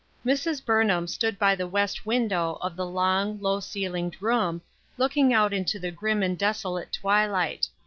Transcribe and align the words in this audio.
MRS. 0.25 0.65
BURNHAM 0.65 1.05
stood 1.05 1.37
by 1.37 1.53
the 1.53 1.67
west 1.67 2.07
window 2.07 2.57
of 2.61 2.75
the 2.75 2.87
long, 2.87 3.39
low 3.39 3.59
ceiled 3.59 4.19
room, 4.19 4.63
looking 4.97 5.31
out 5.31 5.53
into 5.53 5.77
the 5.77 5.91
grim 5.91 6.23
and 6.23 6.39
desolate 6.39 6.91
twilight. 6.91 7.67